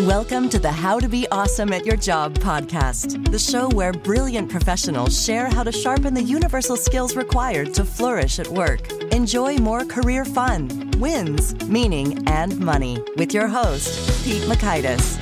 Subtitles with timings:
[0.00, 4.50] Welcome to the How to Be Awesome at Your Job podcast, the show where brilliant
[4.50, 8.90] professionals share how to sharpen the universal skills required to flourish at work.
[9.12, 15.16] Enjoy more career fun, wins, meaning, and money with your host, Pete Mockaitis.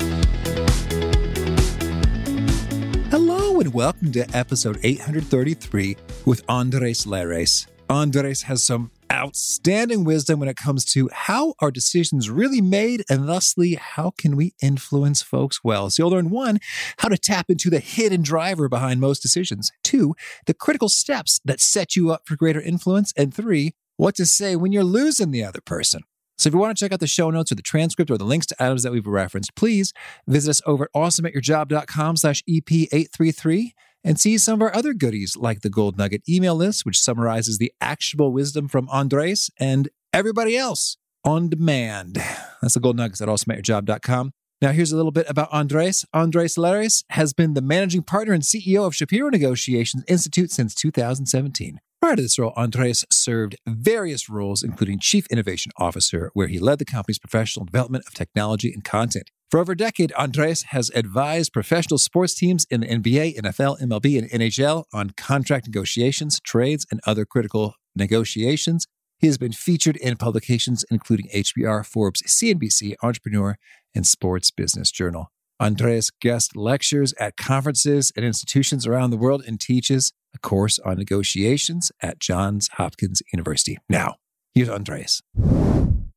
[3.11, 7.67] Hello and welcome to episode 833 with Andres Lares.
[7.91, 13.27] Andres has some outstanding wisdom when it comes to how our decisions really made and
[13.27, 15.89] thusly how can we influence folks well.
[15.89, 16.59] So you'll learn one,
[16.97, 19.71] how to tap into the hidden driver behind most decisions.
[19.83, 20.15] Two,
[20.47, 23.13] the critical steps that set you up for greater influence.
[23.15, 26.01] And three, what to say when you're losing the other person.
[26.37, 28.25] So if you want to check out the show notes or the transcript or the
[28.25, 29.93] links to items that we've referenced, please
[30.27, 33.71] visit us over at awesomeatyourjob.com slash EP833
[34.03, 37.57] and see some of our other goodies like the Gold Nugget email list, which summarizes
[37.57, 42.15] the actionable wisdom from Andres and everybody else on demand.
[42.61, 44.31] That's the Gold Nuggets at awesomeatyourjob.com.
[44.61, 46.05] Now, here's a little bit about Andres.
[46.13, 51.79] Andres Lares has been the managing partner and CEO of Shapiro Negotiations Institute since 2017.
[52.01, 56.79] Prior to this role, Andres served various roles, including Chief Innovation Officer, where he led
[56.79, 59.31] the company's professional development of technology and content.
[59.53, 64.17] For over a decade, Andres has advised professional sports teams in the NBA, NFL, MLB,
[64.17, 68.87] and NHL on contract negotiations, trades, and other critical negotiations.
[69.19, 73.59] He has been featured in publications including HBR, Forbes, CNBC, Entrepreneur,
[73.93, 75.31] and Sports Business Journal.
[75.59, 80.97] Andres guest lectures at conferences and institutions around the world and teaches a course on
[80.97, 83.77] negotiations at Johns Hopkins University.
[83.87, 84.15] Now,
[84.55, 85.21] here's Andres.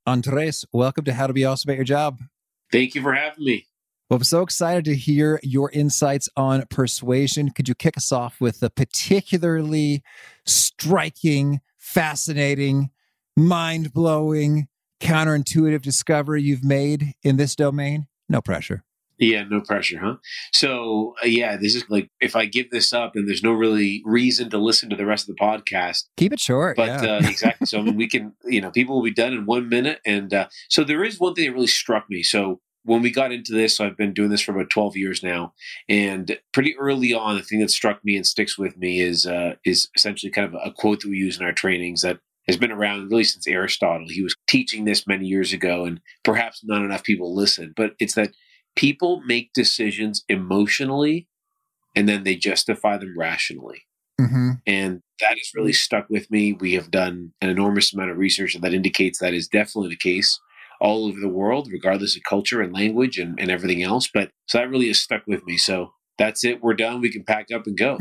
[0.06, 2.18] Andres, welcome to How to Be Awesome at Your Job.
[2.72, 3.66] Thank you for having me.
[4.08, 7.50] Well, I'm so excited to hear your insights on persuasion.
[7.50, 10.02] Could you kick us off with a particularly
[10.44, 12.90] striking, fascinating,
[13.36, 14.68] mind blowing,
[15.00, 18.06] counterintuitive discovery you've made in this domain?
[18.28, 18.84] No pressure.
[19.18, 20.16] Yeah, no pressure, huh?
[20.52, 24.02] So, uh, yeah, this is like if I give this up and there's no really
[24.04, 26.04] reason to listen to the rest of the podcast.
[26.16, 26.76] Keep it short.
[26.76, 27.16] But yeah.
[27.16, 27.66] uh, exactly.
[27.66, 30.00] So, I mean, we can, you know, people will be done in one minute.
[30.04, 32.22] And uh, so there is one thing that really struck me.
[32.22, 35.20] So, when we got into this, so I've been doing this for about 12 years
[35.20, 35.52] now.
[35.88, 39.56] And pretty early on, the thing that struck me and sticks with me is uh,
[39.64, 42.70] is essentially kind of a quote that we use in our trainings that has been
[42.70, 44.06] around really since Aristotle.
[44.08, 47.74] He was teaching this many years ago, and perhaps not enough people listen.
[47.76, 48.30] But it's that
[48.76, 51.26] people make decisions emotionally
[51.94, 53.82] and then they justify them rationally.
[54.20, 54.50] Mm-hmm.
[54.66, 56.52] And that has really stuck with me.
[56.52, 60.38] We have done an enormous amount of research that indicates that is definitely the case
[60.80, 64.08] all over the world, regardless of culture and language and, and everything else.
[64.12, 65.56] But so that really has stuck with me.
[65.56, 66.62] So that's it.
[66.62, 67.00] We're done.
[67.00, 67.98] We can pack up and go.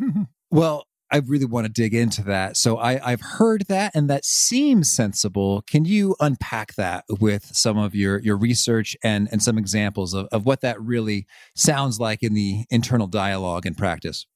[0.50, 2.56] well, I really want to dig into that.
[2.56, 5.62] So I, I've heard that, and that seems sensible.
[5.62, 10.28] Can you unpack that with some of your your research and and some examples of,
[10.32, 14.26] of what that really sounds like in the internal dialogue and practice?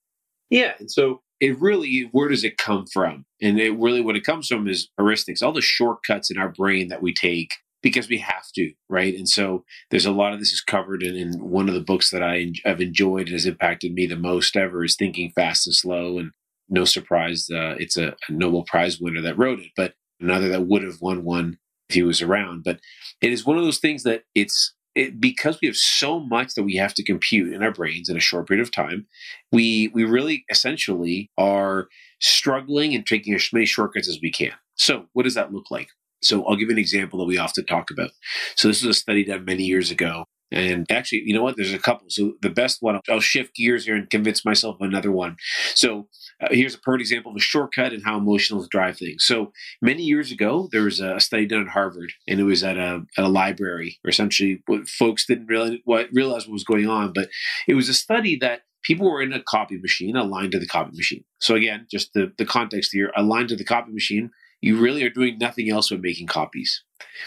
[0.51, 3.27] Yeah, and so it really where does it come from?
[3.41, 6.89] And it really what it comes from is heuristics, all the shortcuts in our brain
[6.89, 7.51] that we take
[7.83, 9.15] because we have to, right?
[9.15, 12.11] And so there's a lot of this is covered in, in one of the books
[12.11, 15.75] that I have enjoyed and has impacted me the most ever is Thinking Fast and
[15.75, 16.19] Slow.
[16.19, 16.31] And
[16.73, 20.67] no surprise, uh, it's a, a, Nobel Prize winner that wrote it, but another that
[20.67, 22.65] would have won one if he was around.
[22.65, 22.81] But
[23.21, 26.65] it is one of those things that it's it, because we have so much that
[26.65, 29.07] we have to compute in our brains in a short period of time.
[29.53, 31.89] We we really essentially are
[32.21, 34.53] struggling and taking as many shortcuts as we can.
[34.75, 35.89] So, what does that look like?
[36.23, 38.11] So I'll give an example that we often talk about.
[38.57, 40.25] So this is a study done many years ago.
[40.53, 41.57] And actually, you know what?
[41.57, 42.07] There's a couple.
[42.11, 45.37] So the best one, I'll shift gears here and convince myself of another one.
[45.75, 46.09] So
[46.43, 49.25] uh, here's a perfect example of a shortcut and how emotions drive things.
[49.25, 52.77] So many years ago, there was a study done at Harvard, and it was at
[52.77, 56.89] a, at a library, where essentially what folks didn't really what, realize what was going
[56.89, 57.13] on.
[57.13, 57.29] But
[57.67, 60.91] it was a study that people were in a copy machine aligned to the copy
[60.95, 61.25] machine.
[61.41, 64.31] So again, just the, the context here, aligned to the copy machine,
[64.61, 66.85] you really are doing nothing else but making copies.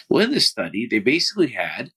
[0.09, 1.91] Well, in this study, they basically had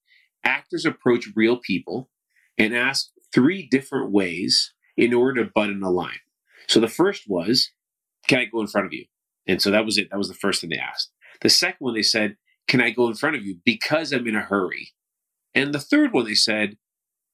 [0.49, 2.09] actors approach real people
[2.56, 6.21] and ask three different ways in order to button a line.
[6.67, 7.71] So the first was,
[8.27, 9.05] Can I go in front of you?
[9.47, 10.11] And so that was it.
[10.11, 11.11] That was the first thing they asked.
[11.43, 12.37] The second one, they said,
[12.67, 14.93] Can I go in front of you because I'm in a hurry?
[15.55, 16.77] And the third one, they said,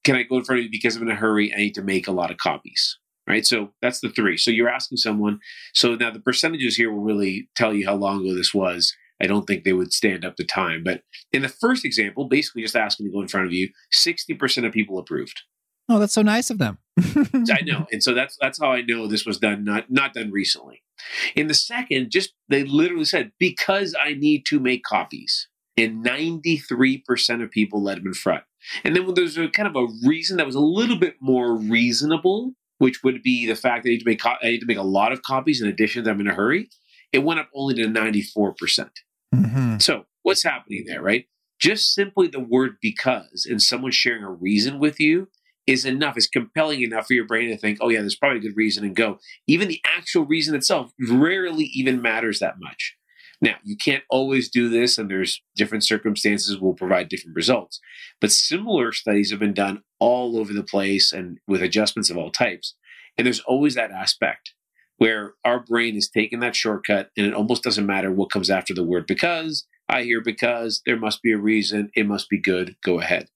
[0.03, 1.53] Can I go in front of you because I'm in a hurry?
[1.53, 3.45] I need to make a lot of copies right?
[3.45, 4.37] So that's the three.
[4.37, 5.39] So you're asking someone.
[5.73, 8.95] So now the percentages here will really tell you how long ago this was.
[9.21, 10.83] I don't think they would stand up to time.
[10.83, 11.01] But
[11.31, 14.73] in the first example, basically just asking to go in front of you, 60% of
[14.73, 15.41] people approved.
[15.87, 16.79] Oh, that's so nice of them.
[16.99, 17.85] I know.
[17.91, 20.81] And so that's that's how I know this was done not not done recently.
[21.35, 25.47] In the second, just they literally said, because I need to make copies.
[25.77, 28.43] and 93% of people let them in front.
[28.83, 31.55] And then when there's a kind of a reason that was a little bit more
[31.55, 34.77] reasonable, which would be the fact that I need to make, I need to make
[34.77, 36.69] a lot of copies in addition that I'm in a hurry,
[37.15, 38.57] it went up only to 94%.
[38.57, 38.91] percent
[39.33, 41.25] mm hmm So what's happening there, right?
[41.59, 45.29] Just simply the word because and someone sharing a reason with you
[45.65, 48.41] is enough, is compelling enough for your brain to think, oh, yeah, there's probably a
[48.41, 49.17] good reason and go.
[49.47, 52.95] Even the actual reason itself rarely even matters that much.
[53.41, 57.79] Now, you can't always do this, and there's different circumstances will provide different results.
[58.21, 62.31] But similar studies have been done all over the place and with adjustments of all
[62.31, 62.75] types.
[63.17, 64.53] And there's always that aspect
[64.97, 68.73] where our brain is taking that shortcut and it almost doesn't matter what comes after
[68.73, 69.65] the word because.
[69.87, 73.29] I hear because there must be a reason, it must be good, go ahead.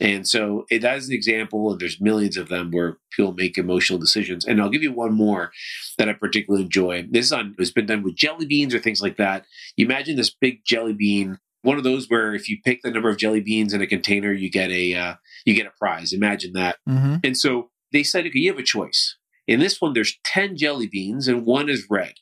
[0.00, 3.58] And so it, that is an example, and there's millions of them where people make
[3.58, 4.44] emotional decisions.
[4.44, 5.50] And I'll give you one more
[5.98, 7.06] that I particularly enjoy.
[7.10, 9.44] This is on, it's been done with jelly beans or things like that.
[9.76, 13.08] You imagine this big jelly bean, one of those where if you pick the number
[13.08, 15.14] of jelly beans in a container, you get a uh,
[15.44, 16.12] you get a prize.
[16.12, 16.76] Imagine that.
[16.88, 17.16] Mm-hmm.
[17.24, 19.16] And so they said, okay, you have a choice.
[19.48, 22.14] In this one, there's ten jelly beans and one is red.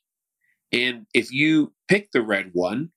[0.72, 2.92] And if you pick the red one,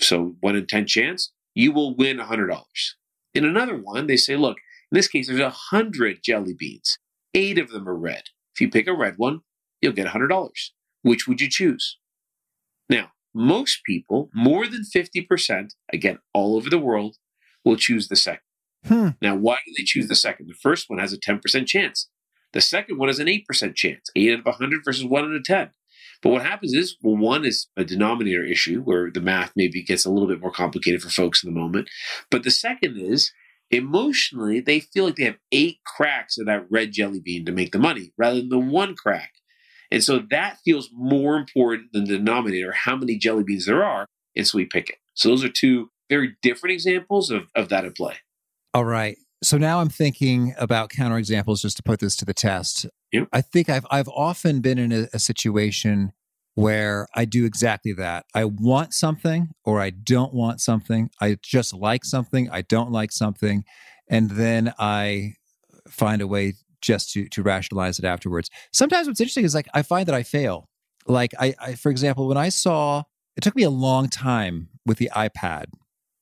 [0.00, 2.96] so one in ten chance, you will win a hundred dollars.
[3.34, 4.56] In another one, they say, look,
[4.90, 6.98] in this case, there's a hundred jelly beans.
[7.34, 8.24] Eight of them are red.
[8.54, 9.40] If you pick a red one,
[9.80, 10.50] you'll get a $100.
[11.02, 11.98] Which would you choose?
[12.88, 17.16] Now, most people, more than 50%, again, all over the world,
[17.64, 18.40] will choose the second.
[18.86, 19.08] Hmm.
[19.20, 20.48] Now, why do they choose the second?
[20.48, 22.08] The first one has a 10% chance.
[22.52, 25.44] The second one is an 8% chance, 8 out of 100 versus 1 out of
[25.44, 25.70] 10.
[26.22, 30.04] But what happens is, well, one is a denominator issue where the math maybe gets
[30.04, 31.88] a little bit more complicated for folks in the moment.
[32.30, 33.32] But the second is,
[33.70, 37.72] emotionally, they feel like they have eight cracks of that red jelly bean to make
[37.72, 39.32] the money rather than the one crack.
[39.90, 44.06] And so that feels more important than the denominator, how many jelly beans there are.
[44.36, 44.96] And so we pick it.
[45.14, 48.16] So those are two very different examples of, of that at play.
[48.74, 49.16] All right.
[49.42, 52.86] So now I'm thinking about counterexamples just to put this to the test.
[53.12, 53.28] Yep.
[53.32, 56.12] I think I've I've often been in a, a situation
[56.54, 58.26] where I do exactly that.
[58.34, 61.08] I want something or I don't want something.
[61.20, 63.64] I just like something, I don't like something,
[64.10, 65.34] and then I
[65.88, 68.50] find a way just to to rationalize it afterwards.
[68.72, 70.68] Sometimes what's interesting is like I find that I fail.
[71.06, 73.04] Like I, I for example, when I saw
[73.38, 75.66] it took me a long time with the iPad.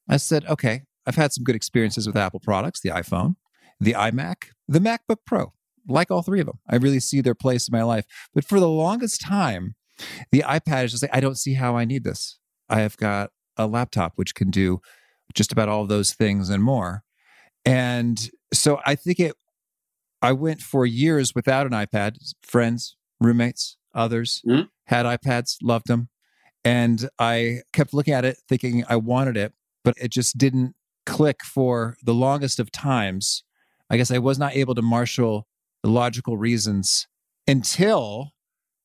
[0.06, 3.36] I said, okay, I've had some good experiences with Apple products, the iPhone,
[3.80, 5.52] the iMac, the MacBook Pro,
[5.88, 6.58] like all three of them.
[6.68, 8.04] I really see their place in my life.
[8.34, 9.74] But for the longest time,
[10.32, 12.38] the iPad is just like, I don't see how I need this.
[12.68, 14.80] I have got a laptop which can do
[15.34, 17.02] just about all of those things and more.
[17.64, 19.34] And so I think it,
[20.22, 22.16] I went for years without an iPad.
[22.42, 24.66] Friends, roommates, others mm-hmm.
[24.86, 26.08] had iPads, loved them.
[26.64, 29.52] And I kept looking at it thinking I wanted it,
[29.84, 30.74] but it just didn't
[31.06, 33.44] click for the longest of times.
[33.88, 35.46] I guess I was not able to marshal
[35.82, 37.06] the logical reasons
[37.46, 38.32] until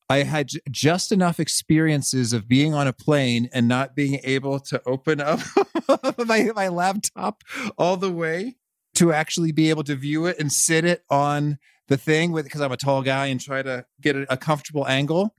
[0.09, 4.81] I had just enough experiences of being on a plane and not being able to
[4.85, 5.39] open up
[6.27, 7.43] my, my laptop
[7.77, 8.55] all the way
[8.95, 11.57] to actually be able to view it and sit it on
[11.87, 14.85] the thing with because I'm a tall guy and try to get a, a comfortable
[14.85, 15.33] angle.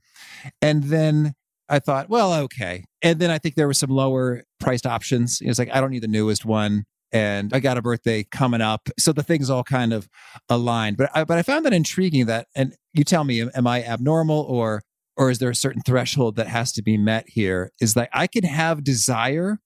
[0.61, 1.35] And then
[1.69, 2.85] I thought, well, okay.
[3.01, 5.41] And then I think there were some lower priced options.
[5.41, 6.85] It was like, I don't need the newest one.
[7.11, 8.89] And I got a birthday coming up.
[8.97, 10.09] So the things all kind of
[10.49, 10.97] aligned.
[10.97, 14.41] But I, but I found that intriguing that, and you tell me, am I abnormal
[14.41, 14.81] or,
[15.15, 17.71] or is there a certain threshold that has to be met here?
[17.79, 19.59] Is that I can have desire,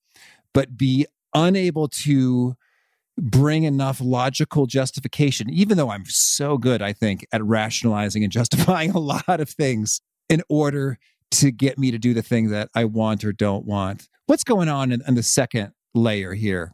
[0.53, 2.55] but be unable to
[3.17, 8.91] bring enough logical justification, even though I'm so good, I think, at rationalizing and justifying
[8.91, 10.99] a lot of things in order
[11.31, 14.07] to get me to do the thing that I want or don't want.
[14.25, 16.73] What's going on in, in the second layer here?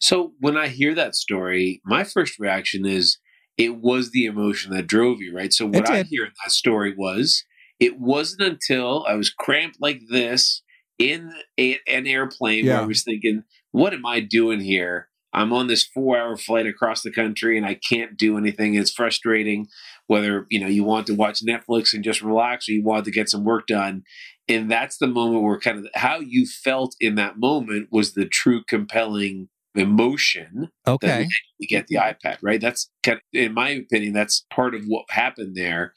[0.00, 3.18] So when I hear that story, my first reaction is
[3.56, 5.52] it was the emotion that drove you, right?
[5.52, 7.44] So what I hear in that story was
[7.78, 10.62] it wasn't until I was cramped like this
[10.98, 12.74] in a, an airplane yeah.
[12.74, 15.08] where I was thinking, what am I doing here?
[15.32, 18.74] I'm on this four hour flight across the country and I can't do anything.
[18.74, 19.66] It's frustrating
[20.06, 23.10] whether, you know, you want to watch Netflix and just relax or you want to
[23.10, 24.02] get some work done.
[24.48, 28.26] And that's the moment where kind of how you felt in that moment was the
[28.26, 30.68] true compelling emotion.
[30.86, 31.28] Okay.
[31.58, 32.60] we get the iPad, right?
[32.60, 35.94] That's kind of, in my opinion, that's part of what happened there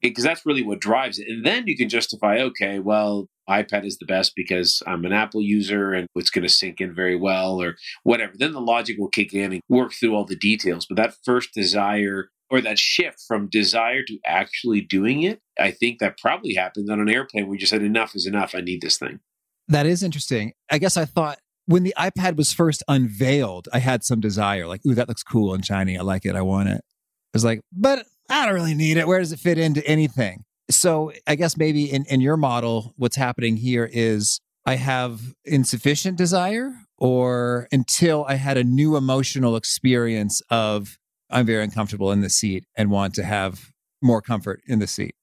[0.00, 1.28] because that's really what drives it.
[1.28, 5.42] And then you can justify, okay, well, iPad is the best because I'm an Apple
[5.42, 8.32] user and it's going to sync in very well or whatever.
[8.36, 10.86] Then the logic will kick in and work through all the details.
[10.86, 15.98] But that first desire or that shift from desire to actually doing it, I think
[15.98, 18.54] that probably happened on an airplane where you just said, enough is enough.
[18.54, 19.20] I need this thing.
[19.68, 20.52] That is interesting.
[20.70, 24.82] I guess I thought when the iPad was first unveiled, I had some desire, like,
[24.86, 25.96] ooh, that looks cool and shiny.
[25.96, 26.36] I like it.
[26.36, 26.82] I want it.
[26.82, 29.06] I was like, but I don't really need it.
[29.06, 30.44] Where does it fit into anything?
[30.70, 36.16] So I guess maybe in, in your model, what's happening here is I have insufficient
[36.16, 40.98] desire or until I had a new emotional experience of
[41.30, 45.14] I'm very uncomfortable in the seat and want to have more comfort in the seat.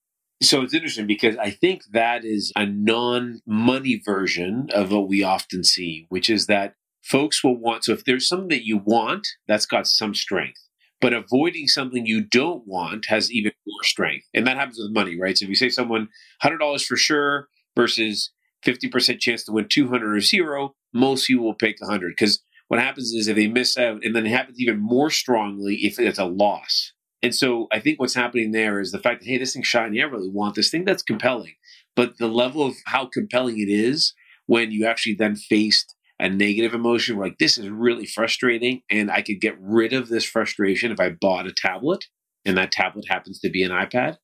[0.41, 5.23] So it's interesting because I think that is a non money version of what we
[5.23, 7.83] often see, which is that folks will want.
[7.85, 10.59] So if there's something that you want, that's got some strength.
[11.01, 14.27] But avoiding something you don't want has even more strength.
[14.33, 15.37] And that happens with money, right?
[15.37, 16.09] So if you say someone
[16.43, 18.31] $100 for sure versus
[18.65, 23.11] 50% chance to win 200 or zero, most people will pick 100 because what happens
[23.11, 26.25] is if they miss out, and then it happens even more strongly if it's a
[26.25, 26.93] loss.
[27.21, 30.01] And so I think what's happening there is the fact that, hey, this thing's shiny.
[30.01, 30.85] I really want this thing.
[30.85, 31.55] That's compelling.
[31.95, 34.13] But the level of how compelling it is
[34.45, 39.21] when you actually then faced a negative emotion, like this is really frustrating, and I
[39.21, 42.05] could get rid of this frustration if I bought a tablet,
[42.45, 44.17] and that tablet happens to be an iPad.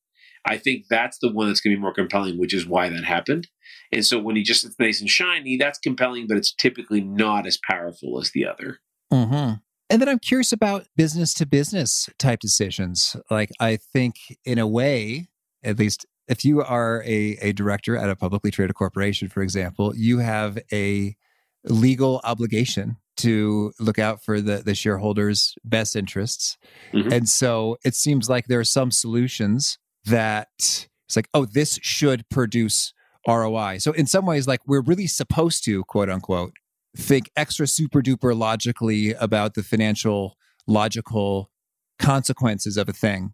[0.46, 3.04] I think that's the one that's going to be more compelling, which is why that
[3.04, 3.48] happened.
[3.92, 7.46] And so when he just it's nice and shiny, that's compelling, but it's typically not
[7.46, 8.78] as powerful as the other.
[9.12, 9.54] Mm-hmm.
[9.90, 13.16] And then I'm curious about business to business type decisions.
[13.30, 15.28] Like, I think, in a way,
[15.64, 19.96] at least if you are a, a director at a publicly traded corporation, for example,
[19.96, 21.16] you have a
[21.64, 26.56] legal obligation to look out for the, the shareholders' best interests.
[26.92, 27.12] Mm-hmm.
[27.12, 32.28] And so it seems like there are some solutions that it's like, oh, this should
[32.28, 32.92] produce
[33.26, 33.78] ROI.
[33.78, 36.52] So in some ways, like we're really supposed to, quote unquote,
[36.96, 40.36] think extra super duper logically about the financial
[40.66, 41.50] logical
[41.98, 43.32] consequences of a thing.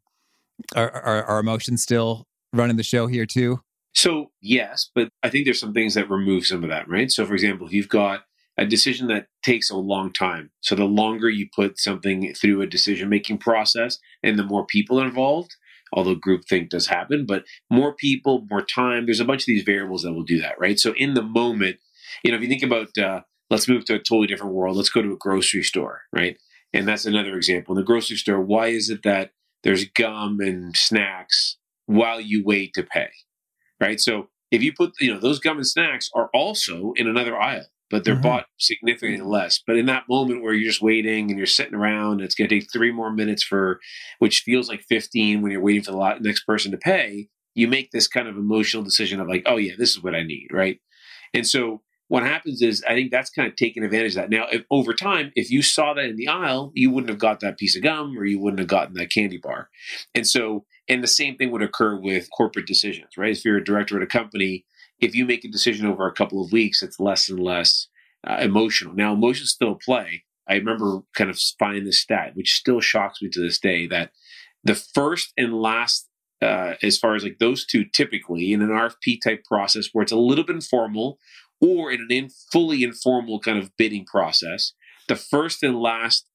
[0.74, 3.60] Are, are, are emotions still running the show here too?
[3.94, 7.10] So yes, but I think there's some things that remove some of that, right?
[7.10, 8.24] So for example, if you've got
[8.56, 10.50] a decision that takes a long time.
[10.60, 15.00] So the longer you put something through a decision making process and the more people
[15.00, 15.56] involved,
[15.92, 19.06] although groupthink does happen, but more people, more time.
[19.06, 20.78] There's a bunch of these variables that will do that, right?
[20.78, 21.76] So in the moment,
[22.22, 24.76] you know, if you think about, uh, let's move to a totally different world.
[24.76, 26.36] Let's go to a grocery store, right?
[26.72, 27.74] And that's another example.
[27.74, 29.30] In the grocery store, why is it that
[29.62, 33.10] there's gum and snacks while you wait to pay,
[33.80, 34.00] right?
[34.00, 37.66] So if you put, you know, those gum and snacks are also in another aisle
[37.94, 38.22] but they're mm-hmm.
[38.22, 39.60] bought significantly less.
[39.64, 42.58] But in that moment where you're just waiting and you're sitting around, it's going to
[42.58, 43.78] take three more minutes for,
[44.18, 47.28] which feels like 15 when you're waiting for the next person to pay.
[47.54, 50.24] You make this kind of emotional decision of like, oh yeah, this is what I
[50.24, 50.80] need, right?
[51.32, 54.30] And so what happens is I think that's kind of taking advantage of that.
[54.30, 57.40] Now, if, over time, if you saw that in the aisle, you wouldn't have got
[57.40, 59.70] that piece of gum or you wouldn't have gotten that candy bar.
[60.14, 63.32] And so, and the same thing would occur with corporate decisions, right?
[63.32, 64.66] If you're a director at a company,
[65.00, 67.88] if you make a decision over a couple of weeks, it's less and less
[68.26, 68.94] uh, emotional.
[68.94, 70.24] Now, emotions still play.
[70.48, 74.10] I remember kind of finding this stat, which still shocks me to this day, that
[74.62, 76.08] the first and last,
[76.42, 80.12] uh, as far as like those two, typically in an RFP type process where it's
[80.12, 81.18] a little bit informal,
[81.60, 84.72] or in an in, fully informal kind of bidding process,
[85.08, 86.26] the first and last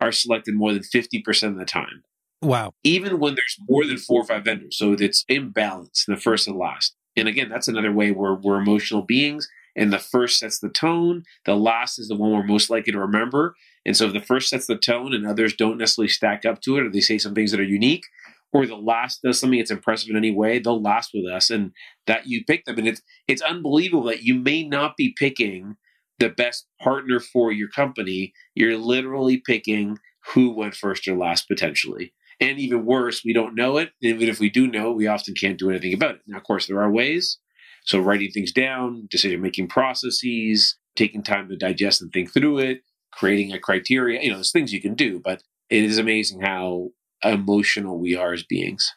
[0.00, 2.02] are selected more than 50% of the time.
[2.42, 2.74] Wow.
[2.84, 4.78] Even when there's more than four or five vendors.
[4.78, 6.94] So it's imbalanced in the first and last.
[7.16, 9.48] And again, that's another way where we're emotional beings.
[9.74, 11.24] And the first sets the tone.
[11.44, 13.54] The last is the one we're most likely to remember.
[13.84, 16.76] And so if the first sets the tone and others don't necessarily stack up to
[16.76, 18.04] it, or they say some things that are unique,
[18.52, 21.50] or the last does something that's impressive in any way, they'll last with us.
[21.50, 21.72] And
[22.06, 22.78] that you pick them.
[22.78, 25.76] And it's it's unbelievable that you may not be picking
[26.18, 28.32] the best partner for your company.
[28.54, 29.98] You're literally picking
[30.34, 32.12] who went first or last potentially.
[32.40, 33.90] And even worse, we don't know it.
[34.00, 36.20] Even if we do know, we often can't do anything about it.
[36.26, 37.38] Now, of course, there are ways.
[37.84, 42.82] So writing things down, decision making processes, taking time to digest and think through it,
[43.12, 46.90] creating a criteria, you know, there's things you can do, but it is amazing how
[47.24, 48.92] emotional we are as beings.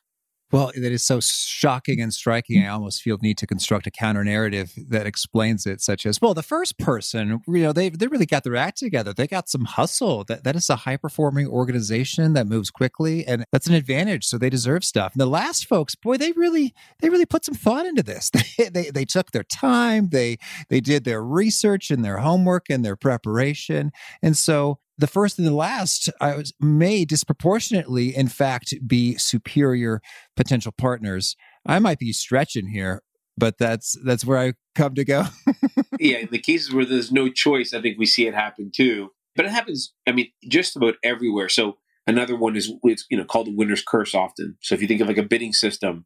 [0.51, 2.65] Well, that is so shocking and striking.
[2.65, 6.19] I almost feel the need to construct a counter narrative that explains it, such as,
[6.21, 9.13] well, the first person, you know, they they really got their act together.
[9.13, 10.25] They got some hustle.
[10.25, 14.25] That that is a high performing organization that moves quickly, and that's an advantage.
[14.25, 15.13] So they deserve stuff.
[15.13, 18.29] And the last folks, boy, they really they really put some thought into this.
[18.57, 20.09] They they, they took their time.
[20.09, 20.37] They
[20.69, 25.47] they did their research and their homework and their preparation, and so the first and
[25.47, 30.01] the last uh, may disproportionately, in fact, be superior
[30.35, 31.35] potential partners.
[31.65, 33.01] I might be stretching here,
[33.37, 35.25] but that's that's where I come to go.
[35.99, 39.11] yeah, in the cases where there's no choice, I think we see it happen too.
[39.35, 41.47] But it happens, I mean, just about everywhere.
[41.47, 44.57] So another one is it's you know called the winner's curse often.
[44.61, 46.05] So if you think of like a bidding system,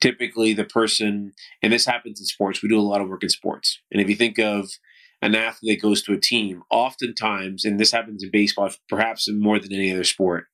[0.00, 1.32] typically the person,
[1.62, 3.80] and this happens in sports, we do a lot of work in sports.
[3.90, 4.68] And if you think of
[5.20, 9.72] an athlete goes to a team, oftentimes, and this happens in baseball, perhaps more than
[9.72, 10.46] any other sport,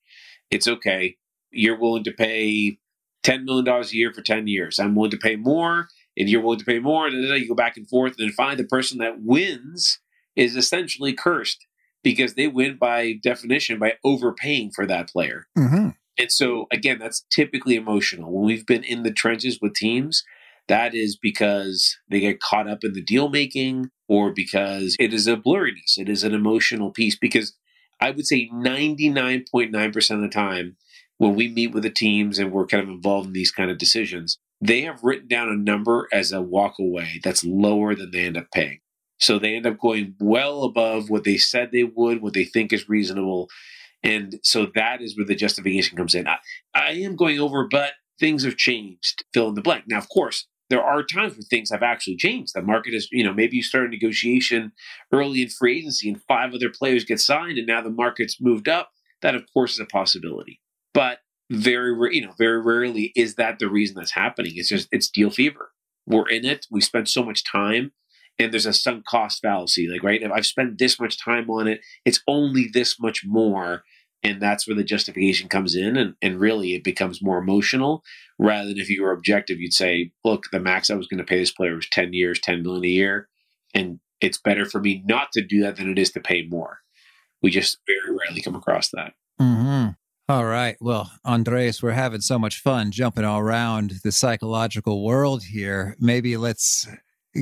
[0.50, 1.16] it's okay.
[1.50, 2.78] You're willing to pay
[3.24, 4.78] $10 million a year for 10 years.
[4.78, 7.06] I'm willing to pay more, and you're willing to pay more.
[7.06, 9.98] And then you go back and forth, and then find the person that wins
[10.36, 11.66] is essentially cursed
[12.02, 15.46] because they win by definition by overpaying for that player.
[15.56, 15.90] Mm-hmm.
[16.18, 18.32] And so, again, that's typically emotional.
[18.32, 20.22] When we've been in the trenches with teams,
[20.68, 25.26] that is because they get caught up in the deal making or because it is
[25.26, 25.98] a blurriness.
[25.98, 27.16] It is an emotional piece.
[27.16, 27.54] Because
[28.00, 30.76] I would say 99.9% of the time,
[31.18, 33.78] when we meet with the teams and we're kind of involved in these kind of
[33.78, 38.24] decisions, they have written down a number as a walk away that's lower than they
[38.24, 38.80] end up paying.
[39.18, 42.72] So they end up going well above what they said they would, what they think
[42.72, 43.48] is reasonable.
[44.02, 46.26] And so that is where the justification comes in.
[46.26, 46.38] I,
[46.74, 49.84] I am going over, but things have changed, fill in the blank.
[49.86, 52.52] Now, of course, there are times where things have actually changed.
[52.52, 54.72] The market is, you know, maybe you start a negotiation
[55.12, 58.68] early in free agency and five other players get signed and now the market's moved
[58.68, 58.90] up.
[59.22, 60.60] That, of course, is a possibility.
[60.92, 64.54] But very, you know, very rarely is that the reason that's happening.
[64.56, 65.70] It's just, it's deal fever.
[66.08, 66.66] We're in it.
[66.72, 67.92] We spent so much time
[68.40, 69.86] and there's a sunk cost fallacy.
[69.88, 73.84] Like, right, if I've spent this much time on it, it's only this much more.
[74.24, 75.96] And that's where the justification comes in.
[75.96, 78.02] And, and really, it becomes more emotional
[78.38, 81.24] rather than if you were objective, you'd say, look, the max I was going to
[81.24, 83.28] pay this player was 10 years, 10 million a year.
[83.74, 86.78] And it's better for me not to do that than it is to pay more.
[87.42, 89.12] We just very rarely come across that.
[89.40, 89.90] Mm-hmm.
[90.26, 90.76] All right.
[90.80, 95.96] Well, Andres, we're having so much fun jumping all around the psychological world here.
[96.00, 96.88] Maybe let's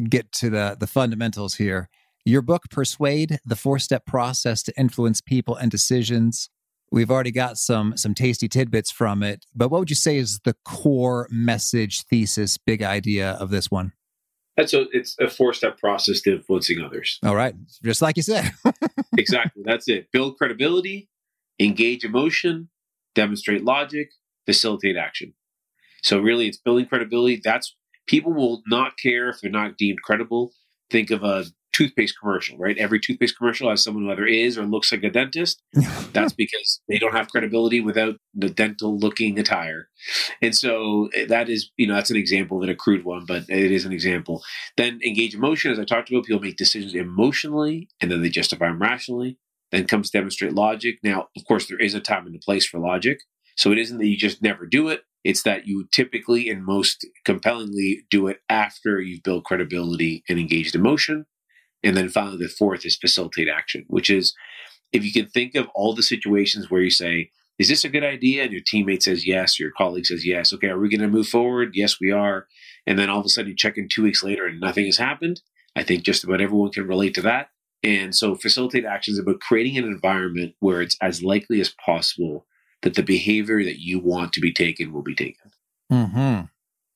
[0.09, 1.89] get to the, the fundamentals here.
[2.25, 6.51] Your book, Persuade, the four step process to influence people and decisions.
[6.93, 10.41] We've already got some some tasty tidbits from it, but what would you say is
[10.45, 13.93] the core message, thesis, big idea of this one?
[14.59, 17.19] That's a it's a four step process to influencing others.
[17.25, 18.53] All right, just like you said.
[19.17, 20.13] exactly, that's it.
[20.13, 21.09] Build credibility,
[21.59, 22.69] engage emotion,
[23.15, 24.11] demonstrate logic,
[24.45, 25.33] facilitate action.
[26.03, 27.41] So really, it's building credibility.
[27.43, 27.75] That's
[28.07, 30.53] people will not care if they're not deemed credible.
[30.91, 32.77] Think of a toothpaste commercial, right?
[32.79, 35.63] Every toothpaste commercial has someone who either is or looks like a dentist.
[36.13, 39.89] That's because they don't have credibility without the dental looking attire.
[40.41, 43.45] And so eh, that is, you know, that's an example of a crude one, but
[43.49, 44.43] it is an example.
[44.77, 48.67] Then engage emotion, as I talked about, people make decisions emotionally and then they justify
[48.67, 49.39] them rationally.
[49.71, 50.97] Then comes demonstrate logic.
[51.03, 53.21] Now, of course, there is a time and a place for logic.
[53.57, 55.03] So it isn't that you just never do it.
[55.25, 60.75] It's that you typically and most compellingly do it after you've built credibility and engaged
[60.75, 61.27] emotion.
[61.83, 64.35] And then finally, the fourth is facilitate action, which is
[64.93, 68.05] if you can think of all the situations where you say, is this a good
[68.05, 68.45] idea?
[68.45, 70.53] And your teammate says yes, your colleague says yes.
[70.53, 71.71] Okay, are we going to move forward?
[71.75, 72.47] Yes, we are.
[72.87, 74.97] And then all of a sudden you check in two weeks later and nothing has
[74.97, 75.41] happened.
[75.77, 77.49] I think just about everyone can relate to that.
[77.83, 82.47] And so facilitate action is about creating an environment where it's as likely as possible
[82.83, 85.51] that the behavior that you want to be taken will be taken.
[85.91, 86.41] Hmm.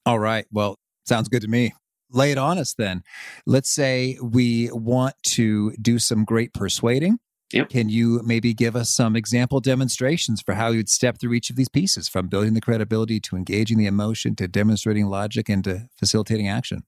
[0.05, 0.46] All right.
[0.53, 1.75] Well, sounds good to me.
[2.10, 3.02] Lay it on us then.
[3.46, 7.18] Let's say we want to do some great persuading.
[7.52, 7.68] Yep.
[7.68, 11.56] Can you maybe give us some example demonstrations for how you'd step through each of
[11.56, 15.88] these pieces from building the credibility to engaging the emotion to demonstrating logic and to
[15.96, 16.82] facilitating action?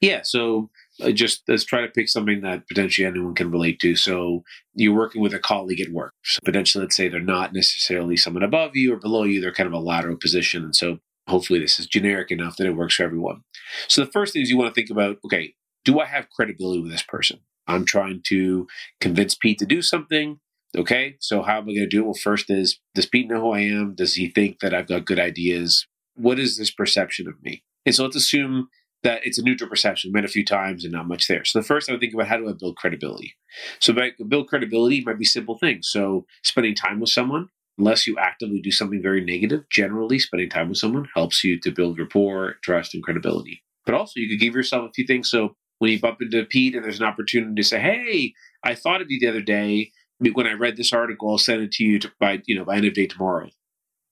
[0.00, 0.22] Yeah.
[0.24, 0.70] So
[1.00, 3.94] uh, just let's try to pick something that potentially anyone can relate to.
[3.94, 4.42] So
[4.74, 6.14] you're working with a colleague at work.
[6.24, 9.68] So potentially, let's say they're not necessarily someone above you or below you, they're kind
[9.68, 10.64] of a lateral position.
[10.64, 10.98] And so
[11.32, 13.42] hopefully this is generic enough that it works for everyone.
[13.88, 16.80] So the first thing is you want to think about okay, do I have credibility
[16.80, 17.40] with this person?
[17.66, 18.66] I'm trying to
[19.00, 20.38] convince Pete to do something.
[20.76, 22.04] Okay, so how am I going to do it?
[22.04, 23.94] Well, first is does Pete know who I am?
[23.94, 25.86] Does he think that I've got good ideas?
[26.14, 27.64] What is this perception of me?
[27.84, 28.68] And so let's assume
[29.02, 31.44] that it's a neutral perception, met a few times and not much there.
[31.44, 33.34] So the first I would think about how do I build credibility?
[33.80, 33.92] So
[34.28, 35.88] build credibility might be simple things.
[35.88, 40.68] So spending time with someone, unless you actively do something very negative, generally spending time
[40.68, 43.62] with someone helps you to build rapport, trust, and credibility.
[43.84, 45.30] But also you could give yourself a few things.
[45.30, 49.02] So when you bump into Pete and there's an opportunity to say, Hey, I thought
[49.02, 49.92] of you the other day.
[50.20, 52.76] When I read this article, I'll send it to you to, by, you know, by
[52.76, 53.48] end of day tomorrow.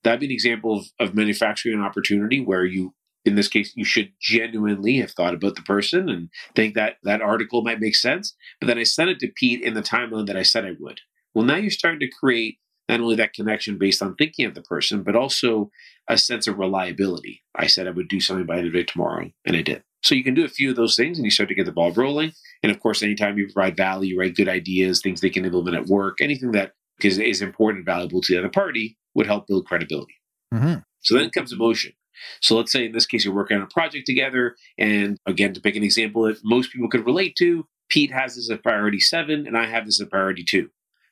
[0.03, 2.95] That'd be an example of, of manufacturing an opportunity where you
[3.25, 7.21] in this case, you should genuinely have thought about the person and think that that
[7.21, 8.35] article might make sense.
[8.61, 11.01] But then I sent it to Pete in the timeline that I said I would.
[11.35, 12.59] Well, now you're starting to create
[12.91, 15.71] not only that connection based on thinking of the person, but also
[16.09, 17.43] a sense of reliability.
[17.55, 19.83] I said I would do something by the end of day tomorrow, and I did.
[20.03, 21.73] So you can do a few of those things and you start to get the
[21.73, 22.33] ball rolling.
[22.63, 25.87] And of course, anytime you provide value, right, good ideas, things they can implement at
[25.87, 26.73] work, anything that
[27.03, 30.15] is, is important and valuable to the other party would help build credibility.
[30.55, 30.81] Mm-hmm.
[31.01, 31.93] So then comes emotion.
[32.41, 34.57] So let's say in this case, you're working on a project together.
[34.79, 38.51] And again, to pick an example that most people could relate to, Pete has this
[38.51, 40.71] as priority seven, and I have this as priority two.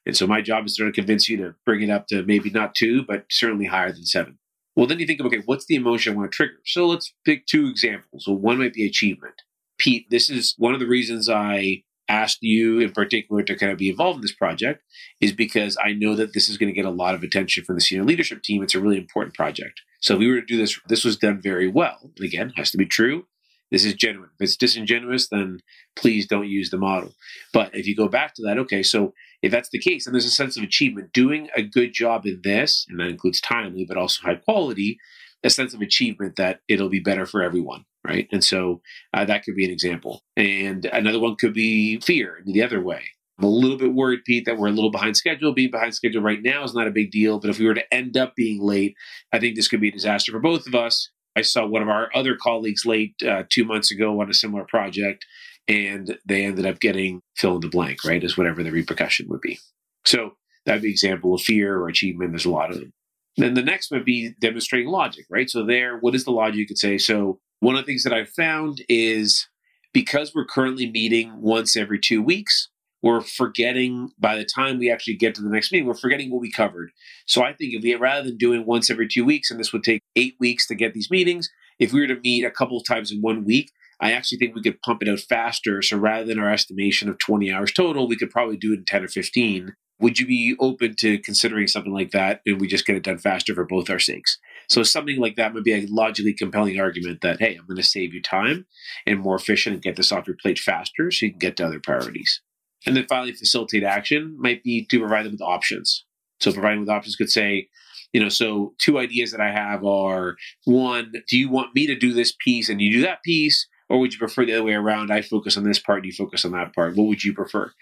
[0.09, 2.75] And so my job is to convince you to bring it up to maybe not
[2.75, 4.39] two, but certainly higher than seven.
[4.75, 6.61] Well, then you think okay, what's the emotion I want to trigger?
[6.65, 8.25] So let's pick two examples.
[8.25, 9.35] So one might be achievement.
[9.77, 13.77] Pete, this is one of the reasons I asked you in particular to kind of
[13.77, 14.83] be involved in this project
[15.21, 17.75] is because I know that this is going to get a lot of attention from
[17.75, 18.63] the senior leadership team.
[18.63, 19.83] It's a really important project.
[20.01, 21.99] So if we were to do this, this was done very well.
[22.17, 23.27] And again, has to be true.
[23.71, 24.31] This is genuine.
[24.41, 25.61] If it's disingenuous, then
[25.97, 27.13] please don't use the model.
[27.53, 30.25] But if you go back to that, okay, so if that's the case, and there's
[30.25, 33.97] a sense of achievement, doing a good job in this, and that includes timely, but
[33.97, 34.99] also high quality,
[35.45, 38.27] a sense of achievement that it'll be better for everyone, right?
[38.33, 38.81] And so
[39.15, 40.23] uh, that could be an example.
[40.37, 43.05] And another one could be fear the other way.
[43.39, 45.55] I'm a little bit worried, Pete, that we're a little behind schedule.
[45.55, 47.95] Being behind schedule right now is not a big deal, but if we were to
[47.95, 48.97] end up being late,
[49.33, 51.11] I think this could be a disaster for both of us.
[51.37, 54.65] I saw one of our other colleagues late uh, two months ago on a similar
[54.65, 55.25] project,
[55.69, 58.25] and they ended up getting fill in the blank, right?
[58.25, 59.59] As whatever the repercussion would be.
[60.05, 60.33] So
[60.65, 62.33] that'd be example of fear or achievement.
[62.33, 62.93] There's a lot of them.
[63.37, 65.49] Then the next would be demonstrating logic, right?
[65.49, 66.99] So there, what is the logic you could say?
[66.99, 69.49] So one of the things that I've found is
[69.93, 72.69] because we're currently meeting once every two weeks,
[73.03, 76.41] we're forgetting by the time we actually get to the next meeting, we're forgetting what
[76.41, 76.91] we covered.
[77.27, 79.85] So I think if we rather than doing once every two weeks, and this would
[79.85, 82.87] take eight weeks to get these meetings, if we were to meet a couple of
[82.87, 85.83] times in one week, I actually think we could pump it out faster.
[85.83, 88.85] So rather than our estimation of 20 hours total, we could probably do it in
[88.85, 89.75] 10 or 15.
[90.01, 93.19] Would you be open to considering something like that and we just get it done
[93.19, 94.39] faster for both our sakes?
[94.69, 97.83] So something like that would be a logically compelling argument that, hey, I'm going to
[97.83, 98.67] save you time
[99.07, 101.67] and more efficient and get this off your plate faster so you can get to
[101.67, 102.41] other priorities.
[102.87, 106.05] And then finally, facilitate action might be to provide them with options.
[106.41, 107.69] So providing with options could say,
[108.13, 111.97] you know, so two ideas that I have are one, do you want me to
[111.97, 113.67] do this piece and you do that piece?
[113.89, 115.11] Or would you prefer the other way around?
[115.11, 116.97] I focus on this part, and you focus on that part.
[116.97, 117.73] What would you prefer?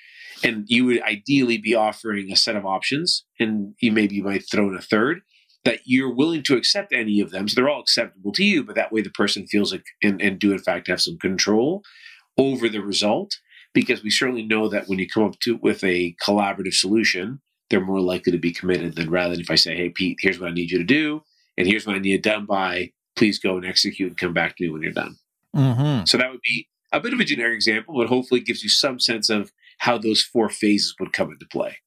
[0.44, 4.44] And you would ideally be offering a set of options, and you maybe you might
[4.48, 5.22] throw in a third
[5.66, 7.48] that you're willing to accept any of them.
[7.48, 10.38] So they're all acceptable to you, but that way the person feels like and, and
[10.38, 11.82] do in fact have some control
[12.38, 13.36] over the result.
[13.74, 17.84] Because we certainly know that when you come up to with a collaborative solution, they're
[17.84, 20.50] more likely to be committed than rather than if I say, Hey Pete, here's what
[20.50, 21.20] I need you to do,
[21.58, 24.64] and here's what I need done by, please go and execute and come back to
[24.64, 25.16] me when you're done.
[25.54, 26.04] Mm-hmm.
[26.04, 28.98] So that would be a bit of a generic example, but hopefully gives you some
[29.00, 31.78] sense of how those four phases would come into play.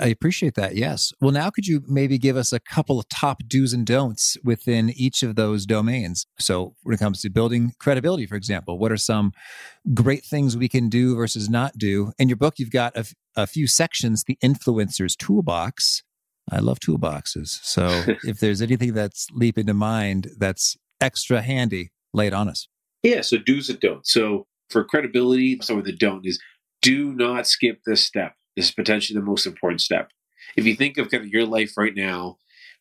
[0.00, 0.76] I appreciate that.
[0.76, 1.12] Yes.
[1.20, 4.90] Well, now could you maybe give us a couple of top do's and don'ts within
[4.90, 6.26] each of those domains?
[6.38, 9.32] So, when it comes to building credibility, for example, what are some
[9.92, 12.12] great things we can do versus not do?
[12.18, 13.04] In your book, you've got a,
[13.36, 16.02] a few sections, the influencer's toolbox.
[16.50, 17.60] I love toolboxes.
[17.62, 22.68] So, if there's anything that's leaping to mind that's extra handy, lay it on us.
[23.02, 24.12] Yeah, so do's and don'ts.
[24.12, 26.40] So for credibility, some of the don't is
[26.82, 28.34] do not skip this step.
[28.56, 30.10] This is potentially the most important step.
[30.56, 32.38] If you think of kind of your life right now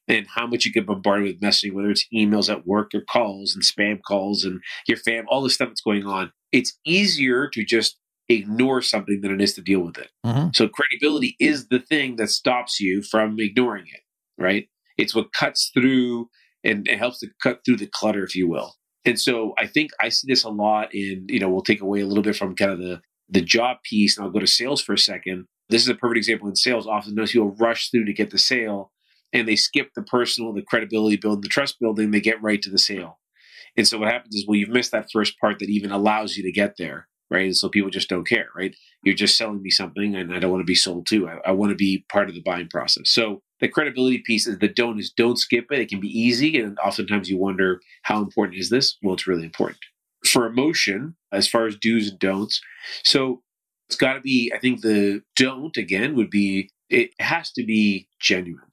[0.07, 3.53] and how much you get bombarded with messaging, whether it's emails at work or calls
[3.53, 7.63] and spam calls and your fam, all the stuff that's going on, it's easier to
[7.63, 10.09] just ignore something than it is to deal with it.
[10.25, 10.49] Mm-hmm.
[10.53, 14.01] So credibility is the thing that stops you from ignoring it,
[14.37, 14.67] right?
[14.97, 16.29] It's what cuts through
[16.63, 18.75] and it helps to cut through the clutter, if you will.
[19.05, 22.01] And so I think I see this a lot in, you know, we'll take away
[22.01, 24.81] a little bit from kind of the the job piece and I'll go to sales
[24.81, 25.45] for a second.
[25.69, 26.87] This is a perfect example in sales.
[26.87, 28.91] Often those people rush through to get the sale
[29.31, 32.71] and they skip the personal, the credibility building, the trust building, they get right to
[32.71, 33.19] the sale.
[33.77, 36.43] And so what happens is, well, you've missed that first part that even allows you
[36.43, 37.45] to get there, right?
[37.45, 38.75] And so people just don't care, right?
[39.03, 41.27] You're just selling me something and I don't want to be sold to.
[41.27, 43.09] I, I want to be part of the buying process.
[43.09, 45.79] So the credibility piece is the don't is don't skip it.
[45.79, 48.97] It can be easy, and oftentimes you wonder how important is this?
[49.03, 49.79] Well, it's really important
[50.25, 52.61] for emotion as far as do's and don'ts.
[53.03, 53.41] So
[53.87, 54.51] it's got to be.
[54.53, 58.71] I think the don't again would be it has to be genuine,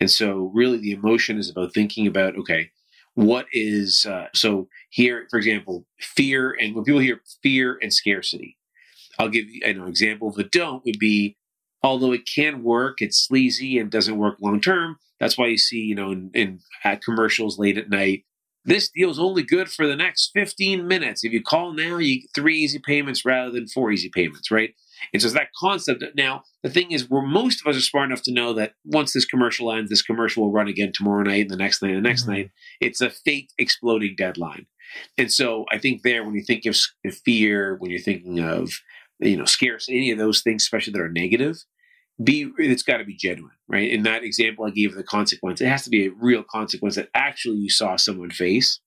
[0.00, 2.70] and so really the emotion is about thinking about okay,
[3.18, 8.56] what is uh, so here for example fear and when people hear fear and scarcity.
[9.18, 11.36] I'll give you an example of a don't would be
[11.82, 14.98] although it can work, it's sleazy and doesn't work long term.
[15.18, 18.24] That's why you see, you know, in, in at commercials late at night,
[18.64, 21.24] this deal is only good for the next 15 minutes.
[21.24, 24.74] If you call now, you get three easy payments rather than four easy payments, right?
[25.12, 26.04] And so that concept.
[26.14, 29.12] Now, the thing is, where most of us are smart enough to know that once
[29.12, 32.04] this commercial ends, this commercial will run again tomorrow night, and the next night, and
[32.04, 32.32] the next mm-hmm.
[32.32, 32.50] night.
[32.80, 34.66] It's a fake exploding deadline.
[35.16, 36.76] And so I think there, when you think of
[37.24, 38.70] fear, when you're thinking of
[39.20, 41.56] you know, scarce, any of those things, especially that are negative,
[42.22, 43.90] be it's got to be genuine, right?
[43.90, 46.96] In that example I gave of the consequence, it has to be a real consequence
[46.96, 48.80] that actually you saw someone face,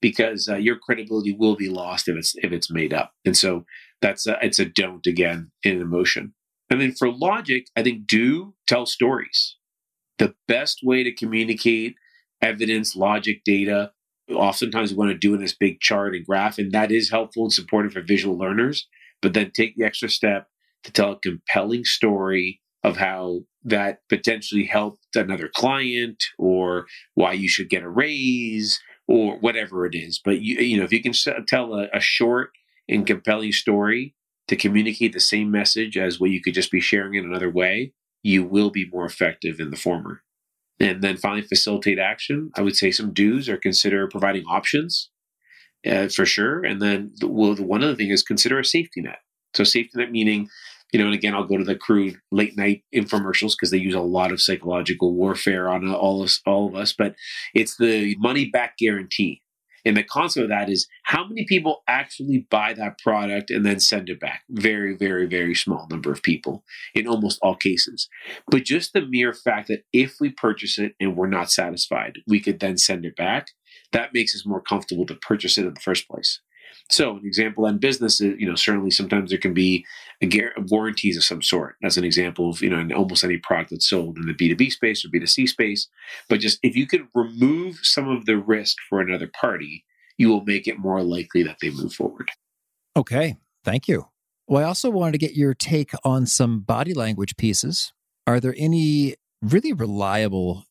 [0.00, 3.12] because uh, your credibility will be lost if it's if it's made up.
[3.24, 3.64] And so
[4.04, 6.34] That's a, it's a don't again in emotion.
[6.68, 9.56] And then for logic, I think do tell stories.
[10.18, 11.94] The best way to communicate
[12.42, 13.92] evidence, logic, data,
[14.30, 17.44] oftentimes we want to do in this big chart and graph, and that is helpful
[17.44, 18.86] and supportive for visual learners.
[19.22, 20.48] But then take the extra step
[20.82, 27.48] to tell a compelling story of how that potentially helped another client or why you
[27.48, 30.20] should get a raise or whatever it is.
[30.22, 31.14] But you, you know, if you can
[31.48, 32.50] tell a, a short
[32.88, 34.14] and compelling story
[34.48, 37.92] to communicate the same message as what you could just be sharing in another way,
[38.22, 40.22] you will be more effective in the former.
[40.80, 42.50] And then finally, facilitate action.
[42.56, 45.10] I would say some do's or consider providing options
[45.86, 46.64] uh, for sure.
[46.64, 49.18] And then the, well, the one other thing is consider a safety net.
[49.54, 50.48] So safety net meaning
[50.94, 53.94] you know, and again, I'll go to the crude late night infomercials because they use
[53.96, 56.94] a lot of psychological warfare on uh, all of, all of us.
[56.96, 57.16] But
[57.52, 59.42] it's the money back guarantee.
[59.84, 63.80] And the concept of that is how many people actually buy that product and then
[63.80, 64.42] send it back?
[64.48, 68.08] Very, very, very small number of people in almost all cases.
[68.50, 72.40] But just the mere fact that if we purchase it and we're not satisfied, we
[72.40, 73.48] could then send it back,
[73.92, 76.40] that makes us more comfortable to purchase it in the first place.
[76.90, 79.84] So, an example in business, is, you know, certainly sometimes there can be
[80.68, 81.76] warranties of some sort.
[81.82, 84.70] That's an example of, you know, in almost any product that's sold in the B2B
[84.72, 85.88] space or B2C space.
[86.28, 89.84] But just if you could remove some of the risk for another party,
[90.16, 92.30] you will make it more likely that they move forward.
[92.96, 93.36] Okay.
[93.64, 94.08] Thank you.
[94.46, 97.92] Well, I also wanted to get your take on some body language pieces.
[98.26, 100.64] Are there any really reliable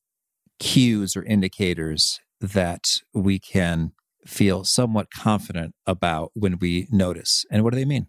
[0.60, 3.92] cues or indicators that we can
[4.28, 7.46] feel somewhat confident about when we notice.
[7.52, 8.08] And what do they mean?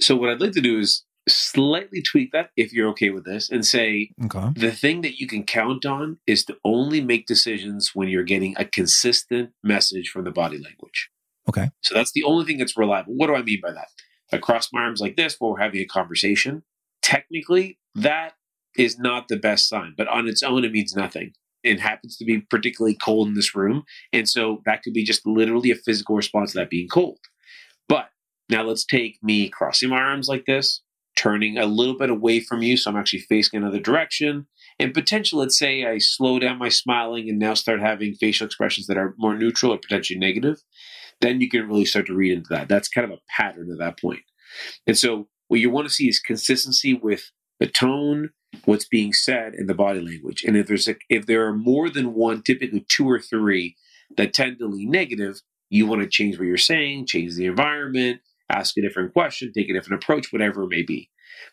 [0.00, 3.50] So, what I'd like to do is slightly tweak that if you're okay with this
[3.50, 4.50] and say okay.
[4.54, 8.54] the thing that you can count on is to only make decisions when you're getting
[8.58, 11.10] a consistent message from the body language.
[11.48, 11.70] Okay.
[11.82, 13.14] So, that's the only thing that's reliable.
[13.14, 13.88] What do I mean by that?
[14.28, 16.62] If I cross my arms like this while we're having a conversation,
[17.02, 18.34] technically, that
[18.76, 21.32] is not the best sign, but on its own, it means nothing
[21.64, 23.84] it happens to be particularly cold in this room.
[24.12, 27.18] And so that could be just literally a physical response to that being cold.
[27.88, 28.08] But
[28.48, 30.82] now let's take me crossing my arms like this,
[31.16, 32.76] turning a little bit away from you.
[32.76, 34.46] So I'm actually facing another direction.
[34.78, 38.86] And potentially, let's say I slow down my smiling and now start having facial expressions
[38.86, 40.58] that are more neutral or potentially negative.
[41.20, 42.68] Then you can really start to read into that.
[42.68, 44.22] That's kind of a pattern at that point.
[44.86, 48.30] And so what you want to see is consistency with the tone,
[48.64, 50.44] what's being said in the body language.
[50.44, 53.76] And if there's a, if there are more than one, typically two or three
[54.16, 55.40] that tend to lean negative,
[55.70, 59.68] you want to change what you're saying, change the environment, ask a different question, take
[59.68, 61.10] a different approach, whatever it may be.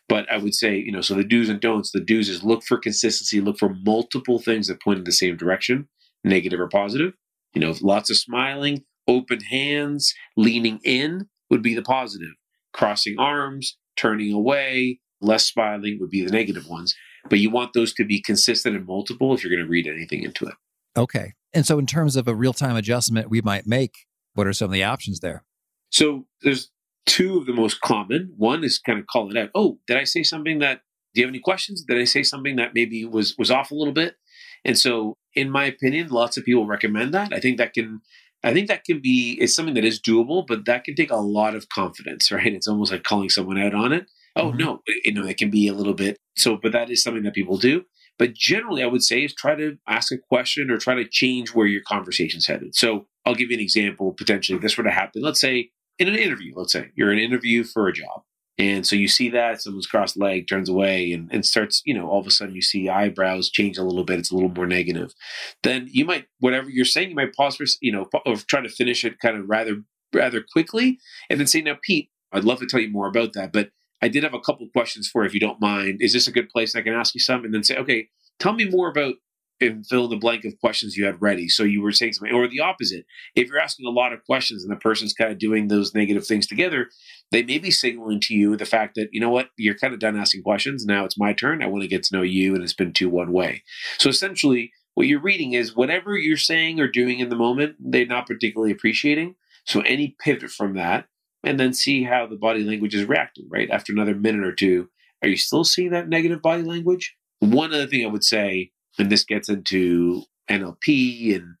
[0.08, 2.62] But I would say, you know, so the do's and don'ts, the do's is look
[2.62, 5.88] for consistency, look for multiple things that point in the same direction,
[6.24, 7.14] negative or positive.
[7.54, 12.30] You know, lots of smiling, open hands, leaning in would be the positive.
[12.72, 16.94] Crossing arms, turning away, less smiling would be the negative ones.
[17.28, 20.22] But you want those to be consistent and multiple if you're going to read anything
[20.22, 20.54] into it.
[20.96, 21.34] Okay.
[21.54, 24.66] And so, in terms of a real time adjustment we might make, what are some
[24.66, 25.44] of the options there?
[25.90, 26.70] So, there's
[27.06, 28.32] two of the most common.
[28.36, 29.50] One is kind of call it out.
[29.54, 30.80] Oh, did I say something that?
[31.14, 31.84] Do you have any questions?
[31.86, 34.16] Did I say something that maybe was was off a little bit?
[34.64, 37.32] And so, in my opinion, lots of people recommend that.
[37.32, 38.00] I think that can
[38.44, 41.16] I think that can be it's something that is doable, but that can take a
[41.16, 42.52] lot of confidence, right?
[42.52, 44.06] It's almost like calling someone out on it.
[44.36, 44.58] Oh mm-hmm.
[44.58, 47.34] no, you know, it can be a little bit so, but that is something that
[47.34, 47.84] people do.
[48.18, 51.54] But generally, I would say is try to ask a question or try to change
[51.54, 52.74] where your conversation's headed.
[52.74, 54.12] So I'll give you an example.
[54.12, 57.18] Potentially, if this were to happen, let's say in an interview, let's say you're in
[57.18, 58.22] an interview for a job.
[58.58, 62.08] And so you see that someone's crossed leg, turns away, and, and starts, you know,
[62.08, 64.18] all of a sudden you see eyebrows change a little bit.
[64.18, 65.14] It's a little more negative.
[65.62, 68.68] Then you might, whatever you're saying, you might pause for, you know, or try to
[68.68, 70.98] finish it kind of rather, rather quickly
[71.30, 73.70] and then say, now, Pete, I'd love to tell you more about that, but
[74.02, 75.98] I did have a couple questions for if you don't mind.
[76.00, 77.44] Is this a good place I can ask you some?
[77.44, 79.14] And then say, okay, tell me more about
[79.60, 81.48] and fill in the blank of questions you had ready.
[81.48, 83.04] So you were saying something, or the opposite.
[83.36, 86.26] If you're asking a lot of questions and the person's kind of doing those negative
[86.26, 86.88] things together,
[87.30, 90.00] they may be signaling to you the fact that, you know what, you're kind of
[90.00, 90.84] done asking questions.
[90.84, 91.62] Now it's my turn.
[91.62, 93.62] I want to get to know you, and it's been two one way.
[93.98, 98.04] So essentially, what you're reading is whatever you're saying or doing in the moment, they're
[98.04, 99.36] not particularly appreciating.
[99.64, 101.06] So any pivot from that
[101.44, 103.70] and then see how the body language is reacting, right?
[103.70, 104.88] After another minute or two,
[105.22, 107.14] are you still seeing that negative body language?
[107.40, 111.54] One other thing I would say, and this gets into NLP and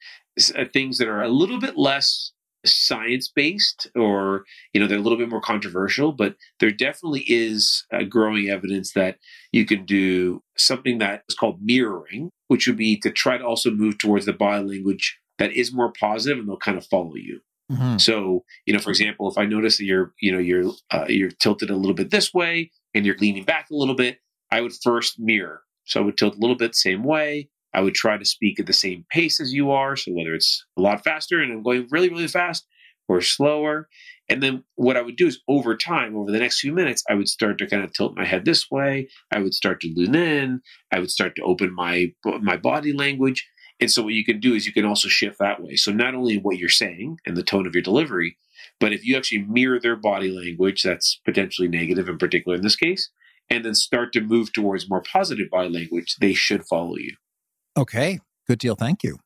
[0.56, 2.32] uh, things that are a little bit less
[2.64, 7.84] science based or you know they're a little bit more controversial but there definitely is
[8.08, 9.18] growing evidence that
[9.50, 13.70] you can do something that is called mirroring which would be to try to also
[13.70, 17.40] move towards the body language that is more positive and they'll kind of follow you
[17.70, 17.98] Mm-hmm.
[17.98, 21.30] So, you know, for example, if I notice that you're, you know, you're uh, you're
[21.30, 24.18] tilted a little bit this way and you're leaning back a little bit,
[24.50, 25.62] I would first mirror.
[25.84, 27.48] So I would tilt a little bit same way.
[27.74, 29.96] I would try to speak at the same pace as you are.
[29.96, 32.66] So whether it's a lot faster and I'm going really, really fast
[33.08, 33.88] or slower.
[34.28, 37.14] And then what I would do is over time, over the next few minutes, I
[37.14, 39.08] would start to kind of tilt my head this way.
[39.32, 40.60] I would start to lean in.
[40.92, 43.46] I would start to open my my body language.
[43.82, 45.74] And so what you can do is you can also shift that way.
[45.74, 48.36] So not only what you're saying and the tone of your delivery,
[48.78, 52.76] but if you actually mirror their body language, that's potentially negative in particular in this
[52.76, 53.10] case,
[53.50, 57.16] and then start to move towards more positive body language, they should follow you.
[57.76, 58.76] Okay, good deal.
[58.76, 59.18] Thank you.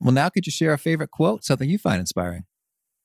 [0.00, 2.46] Well, now could you share a favorite quote, something you find inspiring?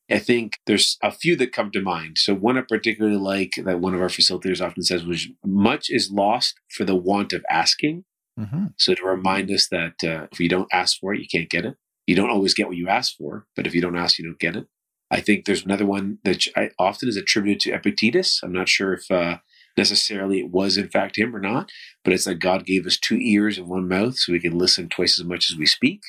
[0.09, 2.17] I think there's a few that come to mind.
[2.17, 6.09] So one I particularly like that one of our facilitators often says was much is
[6.11, 8.05] lost for the want of asking.
[8.39, 8.65] Mm-hmm.
[8.77, 11.65] So to remind us that uh, if you don't ask for it, you can't get
[11.65, 11.75] it.
[12.07, 14.39] You don't always get what you ask for, but if you don't ask, you don't
[14.39, 14.67] get it.
[15.09, 18.41] I think there's another one that I, often is attributed to Epictetus.
[18.43, 19.37] I'm not sure if uh,
[19.77, 21.69] necessarily it was in fact him or not,
[22.03, 24.89] but it's that God gave us two ears and one mouth so we can listen
[24.89, 26.01] twice as much as we speak.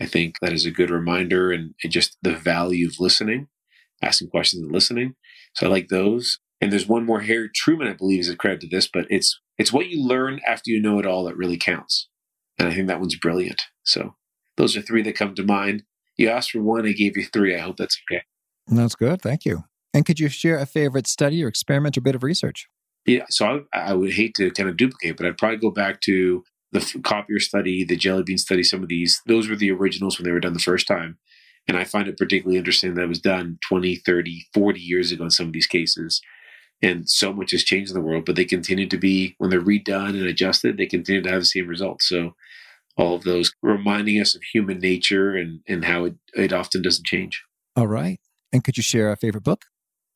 [0.00, 3.48] I think that is a good reminder and, and just the value of listening,
[4.02, 5.14] asking questions and listening.
[5.54, 6.38] So I like those.
[6.60, 9.40] And there's one more Harry Truman, I believe, is a credit to this, but it's
[9.60, 12.08] it's what you learn after you know it all that really counts.
[12.58, 13.64] And I think that one's brilliant.
[13.82, 14.14] So
[14.56, 15.82] those are three that come to mind.
[16.16, 17.54] You asked for one, I gave you three.
[17.54, 18.22] I hope that's okay.
[18.68, 19.20] That's good.
[19.20, 19.64] Thank you.
[19.92, 22.68] And could you share a favorite study or experiment or bit of research?
[23.04, 26.00] Yeah, so I, I would hate to kind of duplicate, but I'd probably go back
[26.02, 26.42] to
[26.72, 30.24] the copier study, the jelly bean study, some of these, those were the originals when
[30.24, 31.18] they were done the first time.
[31.68, 35.24] And I find it particularly interesting that it was done 20, 30, 40 years ago
[35.24, 36.22] in some of these cases.
[36.82, 39.60] And so much has changed in the world, but they continue to be, when they're
[39.60, 42.08] redone and adjusted, they continue to have the same results.
[42.08, 42.34] So
[42.96, 47.06] all of those reminding us of human nature and, and how it, it often doesn't
[47.06, 47.42] change.
[47.76, 48.18] All right.
[48.52, 49.66] And could you share a favorite book?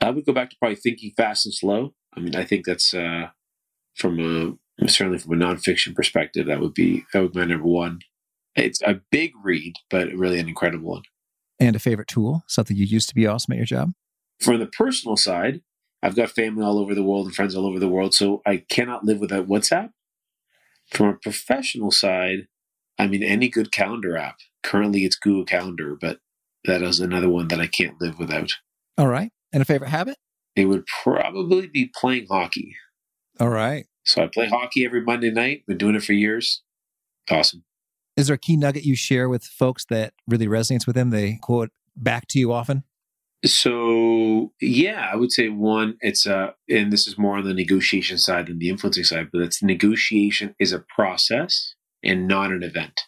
[0.01, 1.95] I would go back to probably Thinking Fast and Slow.
[2.17, 3.29] I mean, I think that's uh,
[3.95, 7.67] from a certainly from a nonfiction perspective, that would be that would be my number
[7.67, 8.01] one.
[8.57, 11.03] It's a big read, but really an incredible one.
[11.61, 13.93] And a favorite tool, something you used to be awesome at your job.
[14.41, 15.63] From the personal side,
[16.05, 18.59] I've got family all over the world and friends all over the world, so I
[18.59, 19.89] cannot live without WhatsApp.
[20.91, 22.47] From a professional side,
[22.99, 24.37] I mean, any good calendar app.
[24.63, 26.19] Currently, it's Google Calendar, but
[26.67, 28.51] that is another one that I can't live without.
[28.99, 29.33] All right.
[29.51, 30.19] And a favorite habit?
[30.55, 32.77] It would probably be playing hockey.
[33.41, 33.87] All right.
[34.05, 35.63] So I play hockey every Monday night.
[35.67, 36.63] Been doing it for years.
[37.31, 37.65] Awesome.
[38.15, 41.09] Is there a key nugget you share with folks that really resonates with them?
[41.09, 42.85] They quote back to you often?
[43.45, 48.19] So yeah, I would say one, it's uh and this is more on the negotiation
[48.19, 53.03] side than the influencing side, but it's negotiation is a process and not an event.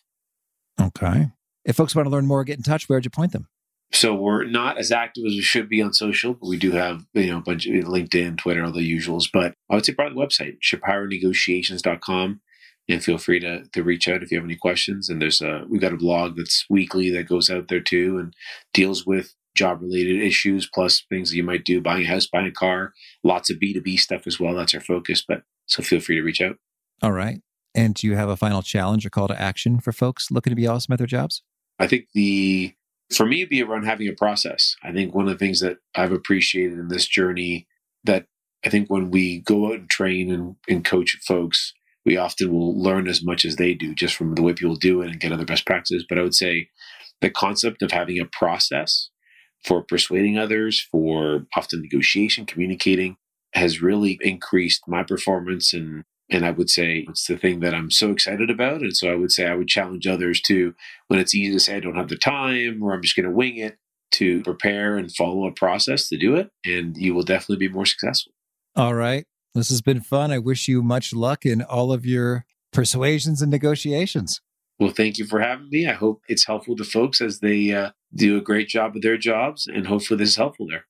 [0.81, 1.31] Okay.
[1.64, 3.49] If folks want to learn more, get in touch, where'd you point them?
[3.92, 7.05] So we're not as active as we should be on social, but we do have,
[7.14, 9.29] you know, a bunch of LinkedIn, Twitter, all the usuals.
[9.33, 12.40] But I would say probably the website, shapironegotiations.com.
[12.88, 15.09] And feel free to, to reach out if you have any questions.
[15.09, 18.35] And there's a, we've got a blog that's weekly that goes out there too and
[18.72, 22.47] deals with job related issues, plus things that you might do, buying a house, buying
[22.47, 22.92] a car,
[23.25, 24.55] lots of B2B stuff as well.
[24.55, 25.25] That's our focus.
[25.27, 26.57] But so feel free to reach out.
[27.03, 27.40] All right.
[27.75, 30.57] And do you have a final challenge or call to action for folks looking to
[30.57, 31.42] be awesome at their jobs?
[31.79, 32.75] I think the
[33.14, 34.75] for me, it'd be around having a process.
[34.83, 37.69] I think one of the things that I've appreciated in this journey
[38.05, 38.27] that
[38.64, 41.73] I think when we go out and train and, and coach folks,
[42.05, 45.03] we often will learn as much as they do just from the way people do
[45.03, 46.05] it and get other best practices.
[46.09, 46.69] But I would say
[47.21, 49.11] the concept of having a process
[49.67, 53.17] for persuading others, for often negotiation, communicating,
[53.53, 57.91] has really increased my performance and and I would say it's the thing that I'm
[57.91, 58.81] so excited about.
[58.81, 60.75] And so I would say I would challenge others to,
[61.07, 63.33] when it's easy to say I don't have the time or I'm just going to
[63.33, 63.79] wing it,
[64.13, 66.51] to prepare and follow a process to do it.
[66.65, 68.33] And you will definitely be more successful.
[68.75, 69.25] All right.
[69.55, 70.33] This has been fun.
[70.33, 74.41] I wish you much luck in all of your persuasions and negotiations.
[74.79, 75.87] Well, thank you for having me.
[75.87, 79.17] I hope it's helpful to folks as they uh, do a great job of their
[79.17, 79.67] jobs.
[79.67, 80.87] And hopefully, this is helpful there.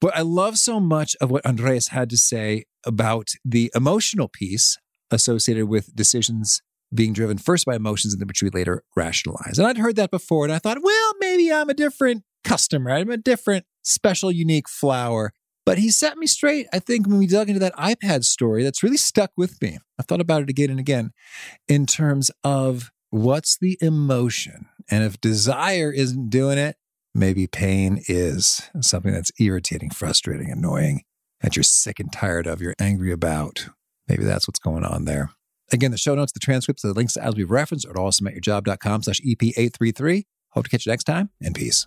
[0.00, 4.76] But I love so much of what Andreas had to say about the emotional piece
[5.10, 6.60] associated with decisions
[6.92, 9.58] being driven first by emotions and then which we later rationalize.
[9.58, 12.90] And I'd heard that before and I thought, well, maybe I'm a different customer.
[12.90, 15.32] I'm a different special, unique flower.
[15.64, 18.82] But he set me straight, I think, when we dug into that iPad story, that's
[18.82, 19.78] really stuck with me.
[19.98, 21.12] I've thought about it again and again
[21.68, 24.66] in terms of what's the emotion?
[24.90, 26.76] And if desire isn't doing it,
[27.14, 31.02] Maybe pain is something that's irritating, frustrating, annoying,
[31.42, 33.68] that you're sick and tired of, you're angry about.
[34.08, 35.30] Maybe that's what's going on there.
[35.72, 39.20] Again, the show notes, the transcripts, the links as we've referenced are at awesomeatyourjob.com slash
[39.20, 40.24] EP833.
[40.50, 41.86] Hope to catch you next time and peace.